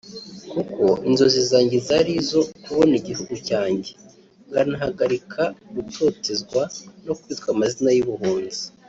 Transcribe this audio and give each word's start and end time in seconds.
kuko 0.51 0.83
inzozi 1.09 1.41
zanjye 1.51 1.77
zari 1.87 2.11
izo 2.21 2.39
kubona 2.63 2.93
igihugu 3.01 3.33
cyanjye 3.47 3.91
nkanahagarika 4.49 5.43
gutotezwa 5.75 6.61
no 7.05 7.13
kwitwa 7.19 7.49
amazina 7.55 7.89
y’ubuhunzi 7.97 8.63